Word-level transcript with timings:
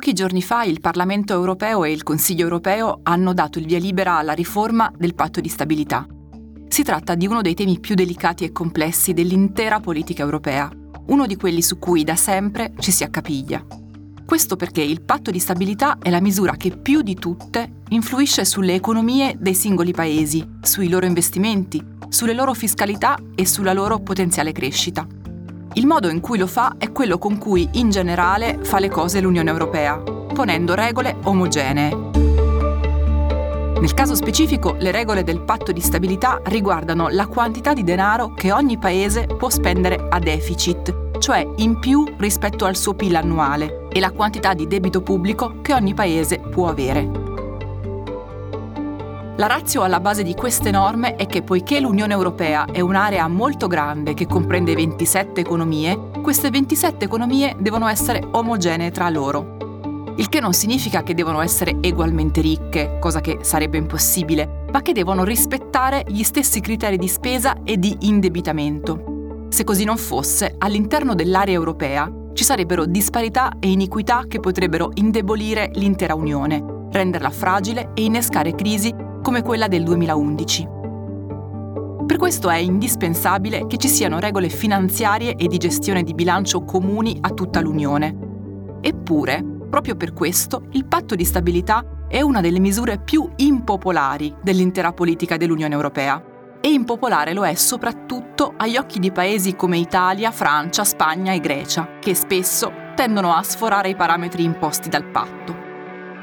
Pochi 0.00 0.14
giorni 0.14 0.40
fa 0.40 0.62
il 0.64 0.80
Parlamento 0.80 1.34
europeo 1.34 1.84
e 1.84 1.92
il 1.92 2.02
Consiglio 2.02 2.44
europeo 2.44 3.00
hanno 3.02 3.34
dato 3.34 3.58
il 3.58 3.66
via 3.66 3.78
libera 3.78 4.16
alla 4.16 4.32
riforma 4.32 4.90
del 4.96 5.14
patto 5.14 5.42
di 5.42 5.48
stabilità. 5.50 6.06
Si 6.68 6.82
tratta 6.82 7.14
di 7.14 7.26
uno 7.26 7.42
dei 7.42 7.52
temi 7.52 7.78
più 7.80 7.94
delicati 7.94 8.44
e 8.44 8.50
complessi 8.50 9.12
dell'intera 9.12 9.78
politica 9.78 10.22
europea, 10.22 10.70
uno 11.08 11.26
di 11.26 11.36
quelli 11.36 11.60
su 11.60 11.78
cui 11.78 12.02
da 12.02 12.16
sempre 12.16 12.72
ci 12.78 12.92
si 12.92 13.04
accapiglia. 13.04 13.62
Questo 14.24 14.56
perché 14.56 14.80
il 14.80 15.02
patto 15.02 15.30
di 15.30 15.38
stabilità 15.38 15.98
è 16.00 16.08
la 16.08 16.22
misura 16.22 16.56
che 16.56 16.70
più 16.70 17.02
di 17.02 17.16
tutte 17.16 17.82
influisce 17.90 18.46
sulle 18.46 18.72
economie 18.72 19.36
dei 19.38 19.54
singoli 19.54 19.92
paesi, 19.92 20.42
sui 20.62 20.88
loro 20.88 21.04
investimenti, 21.04 21.84
sulle 22.08 22.32
loro 22.32 22.54
fiscalità 22.54 23.18
e 23.34 23.46
sulla 23.46 23.74
loro 23.74 23.98
potenziale 23.98 24.52
crescita. 24.52 25.06
Il 25.74 25.86
modo 25.86 26.08
in 26.08 26.20
cui 26.20 26.36
lo 26.36 26.48
fa 26.48 26.74
è 26.78 26.90
quello 26.90 27.16
con 27.18 27.38
cui 27.38 27.68
in 27.74 27.90
generale 27.90 28.58
fa 28.62 28.80
le 28.80 28.88
cose 28.88 29.20
l'Unione 29.20 29.50
Europea, 29.50 29.98
ponendo 29.98 30.74
regole 30.74 31.16
omogenee. 31.22 32.08
Nel 33.80 33.94
caso 33.94 34.16
specifico, 34.16 34.74
le 34.78 34.90
regole 34.90 35.22
del 35.22 35.40
patto 35.40 35.70
di 35.70 35.80
stabilità 35.80 36.40
riguardano 36.46 37.08
la 37.08 37.28
quantità 37.28 37.72
di 37.72 37.84
denaro 37.84 38.34
che 38.34 38.50
ogni 38.52 38.78
paese 38.78 39.26
può 39.26 39.48
spendere 39.48 40.08
a 40.10 40.18
deficit, 40.18 41.18
cioè 41.18 41.46
in 41.58 41.78
più 41.78 42.04
rispetto 42.18 42.64
al 42.64 42.76
suo 42.76 42.94
PIL 42.94 43.14
annuale, 43.14 43.86
e 43.92 44.00
la 44.00 44.10
quantità 44.10 44.54
di 44.54 44.66
debito 44.66 45.02
pubblico 45.02 45.60
che 45.62 45.72
ogni 45.72 45.94
paese 45.94 46.40
può 46.40 46.68
avere. 46.68 47.19
La 49.40 49.46
razio 49.46 49.80
alla 49.80 50.00
base 50.00 50.22
di 50.22 50.34
queste 50.34 50.70
norme 50.70 51.16
è 51.16 51.24
che 51.24 51.40
poiché 51.40 51.80
l'Unione 51.80 52.12
Europea 52.12 52.66
è 52.66 52.80
un'area 52.80 53.26
molto 53.26 53.68
grande 53.68 54.12
che 54.12 54.26
comprende 54.26 54.74
27 54.74 55.40
economie, 55.40 56.10
queste 56.20 56.50
27 56.50 57.06
economie 57.06 57.56
devono 57.58 57.88
essere 57.88 58.22
omogenee 58.32 58.90
tra 58.90 59.08
loro. 59.08 60.12
Il 60.18 60.28
che 60.28 60.40
non 60.40 60.52
significa 60.52 61.02
che 61.02 61.14
devono 61.14 61.40
essere 61.40 61.74
ugualmente 61.82 62.42
ricche, 62.42 62.98
cosa 63.00 63.22
che 63.22 63.38
sarebbe 63.40 63.78
impossibile, 63.78 64.66
ma 64.70 64.82
che 64.82 64.92
devono 64.92 65.24
rispettare 65.24 66.04
gli 66.06 66.22
stessi 66.22 66.60
criteri 66.60 66.98
di 66.98 67.08
spesa 67.08 67.62
e 67.64 67.78
di 67.78 67.96
indebitamento. 68.00 69.46
Se 69.48 69.64
così 69.64 69.84
non 69.84 69.96
fosse, 69.96 70.56
all'interno 70.58 71.14
dell'area 71.14 71.54
europea 71.54 72.12
ci 72.34 72.44
sarebbero 72.44 72.84
disparità 72.84 73.52
e 73.58 73.70
iniquità 73.70 74.24
che 74.28 74.38
potrebbero 74.38 74.90
indebolire 74.96 75.70
l'intera 75.76 76.14
Unione, 76.14 76.62
renderla 76.92 77.30
fragile 77.30 77.92
e 77.94 78.04
innescare 78.04 78.54
crisi 78.54 79.08
come 79.22 79.42
quella 79.42 79.68
del 79.68 79.84
2011. 79.84 80.68
Per 82.06 82.18
questo 82.18 82.50
è 82.50 82.56
indispensabile 82.56 83.66
che 83.66 83.76
ci 83.76 83.86
siano 83.86 84.18
regole 84.18 84.48
finanziarie 84.48 85.36
e 85.36 85.46
di 85.46 85.58
gestione 85.58 86.02
di 86.02 86.14
bilancio 86.14 86.64
comuni 86.64 87.16
a 87.20 87.30
tutta 87.30 87.60
l'Unione. 87.60 88.78
Eppure, 88.80 89.44
proprio 89.70 89.94
per 89.94 90.12
questo, 90.12 90.64
il 90.72 90.86
patto 90.86 91.14
di 91.14 91.24
stabilità 91.24 91.84
è 92.08 92.20
una 92.20 92.40
delle 92.40 92.58
misure 92.58 92.98
più 92.98 93.30
impopolari 93.36 94.34
dell'intera 94.42 94.92
politica 94.92 95.36
dell'Unione 95.36 95.74
Europea. 95.74 96.20
E 96.60 96.68
impopolare 96.68 97.32
lo 97.32 97.46
è 97.46 97.54
soprattutto 97.54 98.54
agli 98.56 98.76
occhi 98.76 98.98
di 98.98 99.12
paesi 99.12 99.54
come 99.54 99.78
Italia, 99.78 100.32
Francia, 100.32 100.82
Spagna 100.82 101.32
e 101.32 101.38
Grecia, 101.38 101.98
che 102.00 102.14
spesso 102.14 102.72
tendono 102.96 103.32
a 103.32 103.42
sforare 103.44 103.90
i 103.90 103.94
parametri 103.94 104.42
imposti 104.42 104.88
dal 104.88 105.04
patto. 105.04 105.59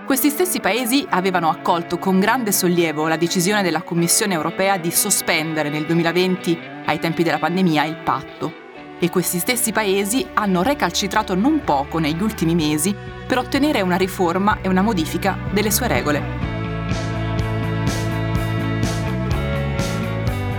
Questi 0.07 0.29
stessi 0.29 0.61
paesi 0.61 1.05
avevano 1.09 1.49
accolto 1.49 1.99
con 1.99 2.17
grande 2.21 2.53
sollievo 2.53 3.09
la 3.09 3.17
decisione 3.17 3.61
della 3.61 3.81
Commissione 3.81 4.35
europea 4.35 4.77
di 4.77 4.89
sospendere 4.89 5.67
nel 5.67 5.85
2020, 5.85 6.57
ai 6.85 6.97
tempi 6.97 7.23
della 7.23 7.39
pandemia, 7.39 7.83
il 7.83 7.97
patto. 7.97 8.53
E 8.99 9.09
questi 9.09 9.37
stessi 9.37 9.73
paesi 9.73 10.25
hanno 10.33 10.63
recalcitrato 10.63 11.35
non 11.35 11.59
poco 11.65 11.99
negli 11.99 12.21
ultimi 12.21 12.55
mesi 12.55 12.95
per 13.27 13.37
ottenere 13.37 13.81
una 13.81 13.97
riforma 13.97 14.59
e 14.61 14.69
una 14.69 14.81
modifica 14.81 15.37
delle 15.51 15.71
sue 15.71 15.87
regole. 15.89 16.23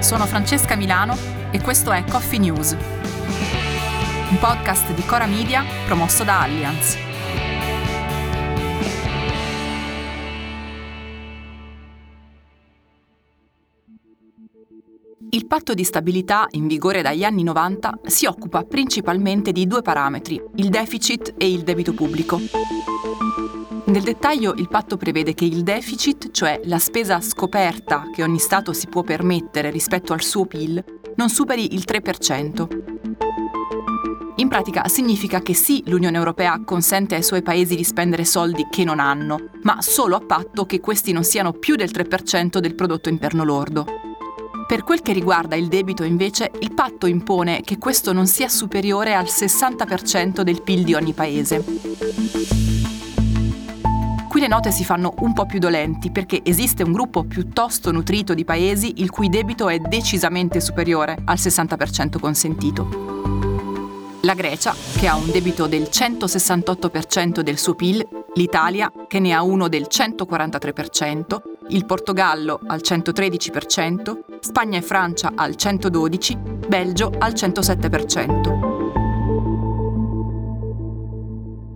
Sono 0.00 0.26
Francesca 0.26 0.76
Milano 0.76 1.16
e 1.50 1.58
questo 1.62 1.90
è 1.90 2.04
Coffee 2.04 2.38
News, 2.38 2.76
un 4.28 4.38
podcast 4.38 4.92
di 4.92 5.02
Cora 5.06 5.24
Media 5.24 5.64
promosso 5.86 6.22
da 6.22 6.42
Allianz. 6.42 7.07
Il 15.30 15.46
patto 15.46 15.74
di 15.74 15.84
stabilità, 15.84 16.46
in 16.52 16.66
vigore 16.66 17.02
dagli 17.02 17.22
anni 17.22 17.42
90, 17.42 18.00
si 18.06 18.24
occupa 18.24 18.64
principalmente 18.64 19.52
di 19.52 19.66
due 19.66 19.82
parametri, 19.82 20.42
il 20.56 20.70
deficit 20.70 21.34
e 21.36 21.52
il 21.52 21.62
debito 21.62 21.92
pubblico. 21.92 22.40
Nel 23.86 24.02
dettaglio 24.02 24.54
il 24.54 24.68
patto 24.68 24.96
prevede 24.96 25.34
che 25.34 25.44
il 25.44 25.62
deficit, 25.62 26.30
cioè 26.30 26.60
la 26.64 26.78
spesa 26.78 27.20
scoperta 27.20 28.10
che 28.12 28.22
ogni 28.22 28.38
Stato 28.38 28.72
si 28.72 28.86
può 28.86 29.02
permettere 29.02 29.70
rispetto 29.70 30.12
al 30.12 30.22
suo 30.22 30.46
PIL, 30.46 30.82
non 31.16 31.28
superi 31.28 31.74
il 31.74 31.84
3%. 31.86 32.87
In 34.38 34.46
pratica 34.46 34.86
significa 34.86 35.40
che 35.40 35.52
sì, 35.52 35.82
l'Unione 35.86 36.16
Europea 36.16 36.60
consente 36.64 37.16
ai 37.16 37.24
suoi 37.24 37.42
paesi 37.42 37.74
di 37.74 37.82
spendere 37.82 38.24
soldi 38.24 38.68
che 38.70 38.84
non 38.84 39.00
hanno, 39.00 39.48
ma 39.62 39.82
solo 39.82 40.14
a 40.14 40.20
patto 40.20 40.64
che 40.64 40.78
questi 40.78 41.10
non 41.10 41.24
siano 41.24 41.52
più 41.52 41.74
del 41.74 41.90
3% 41.92 42.58
del 42.58 42.76
prodotto 42.76 43.08
interno 43.08 43.42
lordo. 43.42 43.84
Per 44.68 44.84
quel 44.84 45.02
che 45.02 45.12
riguarda 45.12 45.56
il 45.56 45.66
debito, 45.66 46.04
invece, 46.04 46.52
il 46.60 46.72
patto 46.72 47.06
impone 47.06 47.62
che 47.62 47.78
questo 47.78 48.12
non 48.12 48.28
sia 48.28 48.48
superiore 48.48 49.12
al 49.14 49.24
60% 49.24 50.42
del 50.42 50.62
PIL 50.62 50.84
di 50.84 50.94
ogni 50.94 51.14
paese. 51.14 51.64
Qui 54.28 54.40
le 54.40 54.46
note 54.46 54.70
si 54.70 54.84
fanno 54.84 55.14
un 55.18 55.32
po' 55.32 55.46
più 55.46 55.58
dolenti 55.58 56.12
perché 56.12 56.42
esiste 56.44 56.84
un 56.84 56.92
gruppo 56.92 57.24
piuttosto 57.24 57.90
nutrito 57.90 58.34
di 58.34 58.44
paesi 58.44 59.00
il 59.00 59.10
cui 59.10 59.28
debito 59.28 59.68
è 59.68 59.80
decisamente 59.80 60.60
superiore 60.60 61.18
al 61.24 61.38
60% 61.38 62.20
consentito. 62.20 63.27
La 64.22 64.34
Grecia, 64.34 64.74
che 64.96 65.06
ha 65.06 65.14
un 65.14 65.30
debito 65.30 65.68
del 65.68 65.82
168% 65.82 67.40
del 67.40 67.56
suo 67.56 67.76
PIL, 67.76 68.04
l'Italia, 68.34 68.92
che 69.06 69.20
ne 69.20 69.32
ha 69.32 69.42
uno 69.42 69.68
del 69.68 69.86
143%, 69.88 71.40
il 71.68 71.86
Portogallo 71.86 72.58
al 72.66 72.80
113%, 72.82 74.18
Spagna 74.40 74.76
e 74.78 74.82
Francia 74.82 75.34
al 75.36 75.52
112%, 75.52 76.66
Belgio 76.66 77.12
al 77.16 77.32
107%. 77.32 78.66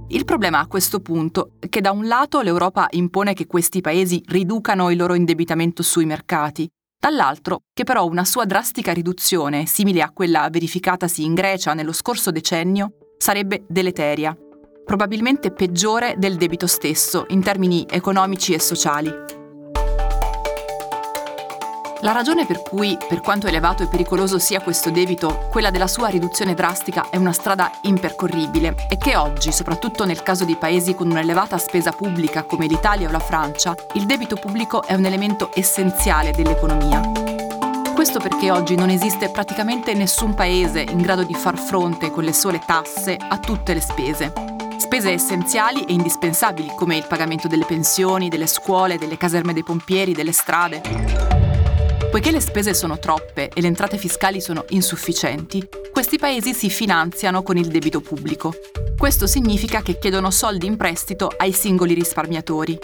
Il 0.08 0.24
problema 0.24 0.58
a 0.58 0.66
questo 0.66 0.98
punto 0.98 1.52
è 1.60 1.68
che 1.68 1.80
da 1.80 1.92
un 1.92 2.08
lato 2.08 2.40
l'Europa 2.40 2.88
impone 2.90 3.34
che 3.34 3.46
questi 3.46 3.80
paesi 3.80 4.20
riducano 4.26 4.90
il 4.90 4.98
loro 4.98 5.14
indebitamento 5.14 5.84
sui 5.84 6.06
mercati, 6.06 6.68
dall'altro 7.02 7.62
che 7.74 7.82
però 7.82 8.06
una 8.06 8.24
sua 8.24 8.44
drastica 8.44 8.92
riduzione, 8.92 9.66
simile 9.66 10.02
a 10.02 10.12
quella 10.12 10.48
verificatasi 10.48 11.24
in 11.24 11.34
Grecia 11.34 11.74
nello 11.74 11.92
scorso 11.92 12.30
decennio, 12.30 12.92
sarebbe 13.18 13.64
deleteria, 13.66 14.36
probabilmente 14.84 15.50
peggiore 15.50 16.14
del 16.16 16.36
debito 16.36 16.68
stesso 16.68 17.24
in 17.30 17.42
termini 17.42 17.84
economici 17.90 18.54
e 18.54 18.60
sociali. 18.60 19.41
La 22.02 22.10
ragione 22.10 22.46
per 22.46 22.62
cui, 22.62 22.98
per 23.08 23.20
quanto 23.20 23.46
elevato 23.46 23.84
e 23.84 23.86
pericoloso 23.86 24.40
sia 24.40 24.60
questo 24.60 24.90
debito, 24.90 25.46
quella 25.48 25.70
della 25.70 25.86
sua 25.86 26.08
riduzione 26.08 26.52
drastica 26.52 27.10
è 27.10 27.16
una 27.16 27.30
strada 27.30 27.70
impercorribile 27.82 28.74
è 28.88 28.96
che 28.98 29.14
oggi, 29.14 29.52
soprattutto 29.52 30.04
nel 30.04 30.24
caso 30.24 30.44
di 30.44 30.56
paesi 30.56 30.96
con 30.96 31.08
un'elevata 31.08 31.58
spesa 31.58 31.92
pubblica 31.92 32.42
come 32.42 32.66
l'Italia 32.66 33.06
o 33.06 33.12
la 33.12 33.20
Francia, 33.20 33.76
il 33.94 34.04
debito 34.04 34.34
pubblico 34.34 34.82
è 34.82 34.94
un 34.94 35.04
elemento 35.04 35.50
essenziale 35.54 36.32
dell'economia. 36.32 37.00
Questo 37.94 38.18
perché 38.18 38.50
oggi 38.50 38.74
non 38.74 38.90
esiste 38.90 39.30
praticamente 39.30 39.94
nessun 39.94 40.34
paese 40.34 40.80
in 40.80 41.02
grado 41.02 41.22
di 41.22 41.34
far 41.34 41.56
fronte 41.56 42.10
con 42.10 42.24
le 42.24 42.32
sole 42.32 42.60
tasse 42.66 43.16
a 43.16 43.38
tutte 43.38 43.74
le 43.74 43.80
spese. 43.80 44.32
Spese 44.76 45.12
essenziali 45.12 45.84
e 45.84 45.92
indispensabili 45.92 46.72
come 46.74 46.96
il 46.96 47.06
pagamento 47.06 47.46
delle 47.46 47.64
pensioni, 47.64 48.28
delle 48.28 48.48
scuole, 48.48 48.98
delle 48.98 49.16
caserme 49.16 49.52
dei 49.52 49.62
pompieri, 49.62 50.14
delle 50.14 50.32
strade. 50.32 51.41
Poiché 52.12 52.30
le 52.30 52.40
spese 52.40 52.74
sono 52.74 52.98
troppe 52.98 53.48
e 53.48 53.62
le 53.62 53.68
entrate 53.68 53.96
fiscali 53.96 54.42
sono 54.42 54.66
insufficienti, 54.68 55.66
questi 55.90 56.18
paesi 56.18 56.52
si 56.52 56.68
finanziano 56.68 57.42
con 57.42 57.56
il 57.56 57.68
debito 57.68 58.02
pubblico. 58.02 58.52
Questo 58.98 59.26
significa 59.26 59.80
che 59.80 59.98
chiedono 59.98 60.30
soldi 60.30 60.66
in 60.66 60.76
prestito 60.76 61.32
ai 61.34 61.52
singoli 61.52 61.94
risparmiatori. 61.94 62.78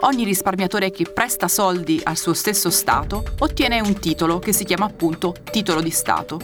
Ogni 0.00 0.24
risparmiatore 0.24 0.90
che 0.90 1.06
presta 1.10 1.48
soldi 1.48 1.98
al 2.04 2.18
suo 2.18 2.34
stesso 2.34 2.68
Stato 2.68 3.24
ottiene 3.38 3.80
un 3.80 3.98
titolo 3.98 4.38
che 4.38 4.52
si 4.52 4.64
chiama 4.64 4.84
appunto 4.84 5.34
titolo 5.50 5.80
di 5.80 5.90
Stato. 5.90 6.38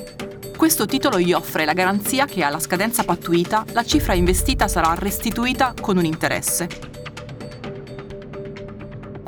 Questo 0.56 0.86
titolo 0.86 1.20
gli 1.20 1.34
offre 1.34 1.66
la 1.66 1.74
garanzia 1.74 2.24
che 2.24 2.42
alla 2.42 2.58
scadenza 2.58 3.04
pattuita 3.04 3.66
la 3.72 3.84
cifra 3.84 4.14
investita 4.14 4.66
sarà 4.66 4.94
restituita 4.94 5.74
con 5.78 5.98
un 5.98 6.06
interesse. 6.06 6.99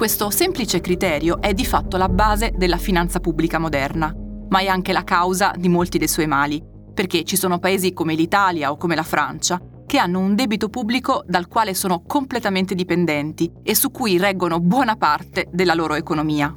Questo 0.03 0.31
semplice 0.31 0.81
criterio 0.81 1.41
è 1.41 1.55
di 1.55 1.65
fatto 1.65 1.97
la 1.97 2.09
base 2.09 2.53
della 2.57 2.77
finanza 2.77 3.21
pubblica 3.21 3.61
moderna, 3.61 4.13
ma 4.49 4.59
è 4.59 4.67
anche 4.67 4.93
la 4.93 5.05
causa 5.05 5.53
di 5.57 5.69
molti 5.69 5.97
dei 5.97 6.09
suoi 6.09 6.27
mali, 6.27 6.61
perché 6.93 7.23
ci 7.23 7.37
sono 7.37 7.61
paesi 7.61 7.93
come 7.93 8.17
l'Italia 8.17 8.73
o 8.73 8.77
come 8.77 8.97
la 8.97 9.05
Francia 9.05 9.61
che 9.87 9.99
hanno 9.99 10.19
un 10.19 10.35
debito 10.35 10.69
pubblico 10.69 11.23
dal 11.25 11.47
quale 11.47 11.73
sono 11.73 12.03
completamente 12.05 12.75
dipendenti 12.75 13.49
e 13.63 13.77
su 13.77 13.93
cui 13.93 14.19
reggono 14.19 14.59
buona 14.59 14.97
parte 14.97 15.47
della 15.53 15.75
loro 15.75 15.95
economia. 15.95 16.53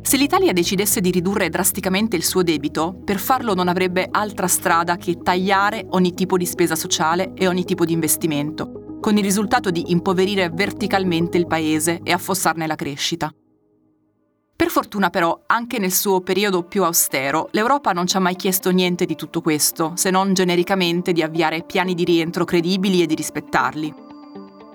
Se 0.00 0.16
l'Italia 0.16 0.54
decidesse 0.54 1.02
di 1.02 1.10
ridurre 1.10 1.50
drasticamente 1.50 2.16
il 2.16 2.24
suo 2.24 2.42
debito, 2.42 2.98
per 3.04 3.18
farlo 3.18 3.52
non 3.52 3.68
avrebbe 3.68 4.08
altra 4.10 4.48
strada 4.48 4.96
che 4.96 5.18
tagliare 5.18 5.84
ogni 5.90 6.14
tipo 6.14 6.38
di 6.38 6.46
spesa 6.46 6.76
sociale 6.76 7.34
e 7.34 7.46
ogni 7.46 7.64
tipo 7.64 7.84
di 7.84 7.92
investimento, 7.92 8.81
con 9.02 9.16
il 9.16 9.24
risultato 9.24 9.72
di 9.72 9.90
impoverire 9.90 10.48
verticalmente 10.48 11.36
il 11.36 11.48
paese 11.48 12.00
e 12.04 12.12
affossarne 12.12 12.68
la 12.68 12.76
crescita. 12.76 13.34
Per 14.54 14.70
fortuna 14.70 15.10
però, 15.10 15.42
anche 15.46 15.80
nel 15.80 15.90
suo 15.90 16.20
periodo 16.20 16.62
più 16.62 16.84
austero, 16.84 17.48
l'Europa 17.50 17.90
non 17.90 18.06
ci 18.06 18.16
ha 18.16 18.20
mai 18.20 18.36
chiesto 18.36 18.70
niente 18.70 19.04
di 19.04 19.16
tutto 19.16 19.40
questo, 19.40 19.94
se 19.96 20.10
non 20.10 20.34
genericamente 20.34 21.12
di 21.12 21.20
avviare 21.20 21.64
piani 21.64 21.94
di 21.94 22.04
rientro 22.04 22.44
credibili 22.44 23.02
e 23.02 23.06
di 23.06 23.16
rispettarli. 23.16 23.92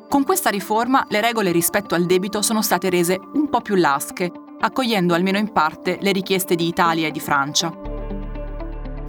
Con 0.09 0.25
questa 0.25 0.49
riforma 0.49 1.05
le 1.07 1.21
regole 1.21 1.53
rispetto 1.53 1.95
al 1.95 2.05
debito 2.05 2.41
sono 2.41 2.61
state 2.61 2.89
rese 2.89 3.17
un 3.33 3.47
po' 3.49 3.61
più 3.61 3.75
lasche 3.75 4.31
accogliendo 4.59 5.13
almeno 5.13 5.37
in 5.37 5.51
parte 5.51 5.97
le 6.01 6.11
richieste 6.11 6.55
di 6.55 6.67
Italia 6.67 7.07
e 7.07 7.11
di 7.11 7.19
Francia. 7.19 7.96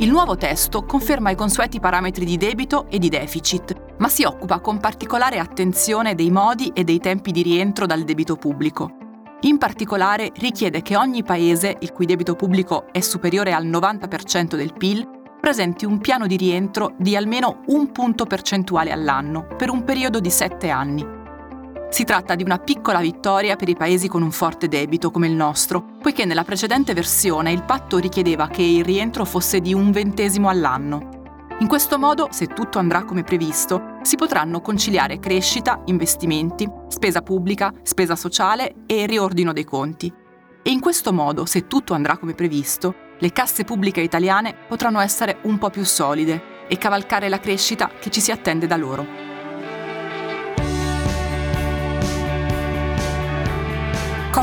Il 0.01 0.11
nuovo 0.11 0.37
testo 0.37 0.85
conferma 0.85 1.31
i 1.31 1.35
consueti 1.35 1.81
parametri 1.81 2.25
di 2.25 2.37
debito 2.37 2.87
e 2.89 3.01
di 3.01 3.09
deficit, 3.09 3.97
ma 3.99 4.09
si 4.09 4.23
occupa 4.23 4.61
con 4.61 4.79
particolare 4.79 5.41
attenzione 5.41 6.15
dei 6.15 6.31
modi 6.31 6.71
e 6.73 6.85
dei 6.85 7.01
tempi 7.01 7.33
di 7.33 7.43
rientro 7.43 7.85
dal 7.85 8.05
debito 8.05 8.37
pubblico. 8.37 8.93
In 9.41 9.59
particolare 9.59 10.31
richiede 10.37 10.83
che 10.83 10.97
ogni 10.97 11.25
paese, 11.25 11.79
il 11.81 11.91
cui 11.91 12.07
debito 12.07 12.37
pubblico 12.37 12.87
è 12.93 13.01
superiore 13.01 13.53
al 13.53 13.67
90% 13.67 14.55
del 14.55 14.73
PIL, 14.73 15.05
presenti 15.41 15.85
un 15.85 15.99
piano 15.99 16.29
di 16.29 16.37
rientro 16.37 16.95
di 16.97 17.17
almeno 17.17 17.63
un 17.67 17.91
punto 17.91 18.25
percentuale 18.25 18.93
all'anno 18.93 19.49
per 19.57 19.69
un 19.69 19.83
periodo 19.83 20.21
di 20.21 20.31
sette 20.31 20.69
anni. 20.69 21.18
Si 21.91 22.05
tratta 22.05 22.35
di 22.35 22.43
una 22.43 22.59
piccola 22.59 23.01
vittoria 23.01 23.57
per 23.57 23.69
i 23.71 23.75
paesi 23.75 24.09
con 24.09 24.23
un 24.23 24.31
forte 24.31 24.69
debito 24.69 25.11
come 25.11 25.27
il 25.27 25.33
nostro, 25.33 25.97
poiché 26.03 26.27
nella 26.27 26.45
precedente 26.45 26.93
versione 26.93 27.51
il 27.51 27.65
patto 27.65 27.97
richiedeva 27.97 28.49
che 28.49 28.63
il 28.63 28.85
rientro 28.85 29.25
fosse 29.25 29.61
di 29.61 29.73
un 29.73 29.91
ventesimo 29.91 30.51
all'anno. 30.51 31.17
In 31.61 31.67
questo 31.67 31.99
modo, 31.99 32.29
se 32.31 32.47
tutto 32.47 32.79
andrà 32.79 33.05
come 33.05 33.25
previsto, 33.25 33.97
si 34.03 34.17
potranno 34.17 34.61
conciliare 34.61 35.19
crescita, 35.19 35.81
investimenti, 35.87 36.71
spesa 36.89 37.23
pubblica, 37.23 37.73
spesa 37.83 38.15
sociale 38.17 38.75
e 38.87 39.07
riordino 39.07 39.55
dei 39.55 39.65
conti. 39.65 40.13
E 40.63 40.71
in 40.71 40.81
questo 40.81 41.13
modo, 41.13 41.47
se 41.47 41.67
tutto 41.67 41.95
andrà 41.95 42.19
come 42.19 42.35
previsto, 42.35 42.95
le 43.19 43.33
casse 43.33 43.65
pubbliche 43.65 44.03
italiane 44.03 44.55
potranno 44.69 45.01
essere 45.01 45.39
un 45.45 45.57
po' 45.59 45.71
più 45.71 45.85
solide 45.85 46.67
e 46.69 46.77
cavalcare 46.77 47.31
la 47.31 47.41
crescita 47.41 47.91
che 47.99 48.11
ci 48.11 48.21
si 48.21 48.31
attende 48.31 48.67
da 48.67 48.77
loro. 48.77 49.28